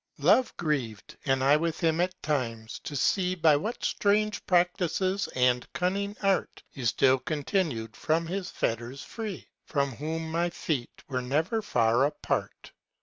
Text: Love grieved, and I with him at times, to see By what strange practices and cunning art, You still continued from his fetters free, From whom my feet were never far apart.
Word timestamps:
Love 0.17 0.51
grieved, 0.57 1.15
and 1.27 1.43
I 1.43 1.55
with 1.57 1.79
him 1.79 2.01
at 2.01 2.23
times, 2.23 2.79
to 2.85 2.95
see 2.95 3.35
By 3.35 3.55
what 3.55 3.85
strange 3.85 4.43
practices 4.47 5.29
and 5.35 5.71
cunning 5.73 6.17
art, 6.23 6.63
You 6.73 6.87
still 6.87 7.19
continued 7.19 7.95
from 7.95 8.25
his 8.25 8.49
fetters 8.49 9.03
free, 9.03 9.47
From 9.63 9.91
whom 9.97 10.31
my 10.31 10.49
feet 10.49 11.03
were 11.07 11.21
never 11.21 11.61
far 11.61 12.03
apart. 12.05 12.71